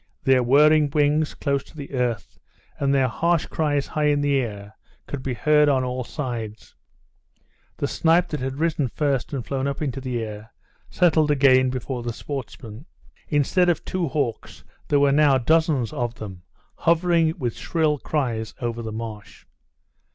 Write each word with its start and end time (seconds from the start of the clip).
Their 0.23 0.41
whirring 0.41 0.89
wings 0.89 1.35
close 1.35 1.63
to 1.65 1.77
the 1.77 1.93
earth, 1.93 2.39
and 2.79 2.91
their 2.91 3.07
harsh 3.07 3.45
cries 3.45 3.85
high 3.85 4.05
in 4.07 4.21
the 4.21 4.37
air, 4.39 4.73
could 5.05 5.21
be 5.21 5.35
heard 5.35 5.69
on 5.69 5.83
all 5.83 6.03
sides; 6.03 6.73
the 7.77 7.87
snipe 7.87 8.29
that 8.29 8.39
had 8.39 8.57
risen 8.57 8.87
first 8.87 9.31
and 9.31 9.45
flown 9.45 9.67
up 9.67 9.79
into 9.79 10.01
the 10.01 10.19
air, 10.23 10.53
settled 10.89 11.29
again 11.29 11.69
before 11.69 12.01
the 12.01 12.13
sportsmen. 12.13 12.87
Instead 13.27 13.69
of 13.69 13.85
two 13.85 14.07
hawks 14.07 14.63
there 14.87 14.99
were 14.99 15.11
now 15.11 15.37
dozens 15.37 15.93
of 15.93 16.15
them 16.15 16.41
hovering 16.77 17.37
with 17.37 17.55
shrill 17.55 17.99
cries 17.99 18.55
over 18.59 18.81
the 18.81 18.91
marsh. 18.91 19.45